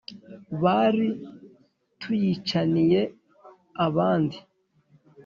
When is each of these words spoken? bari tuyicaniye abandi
bari 0.61 1.05
tuyicaniye 1.99 3.01
abandi 3.85 4.37